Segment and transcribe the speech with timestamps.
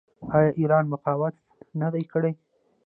[0.35, 1.35] آیا ایران مقاومت
[1.79, 2.31] نه دی کړی؟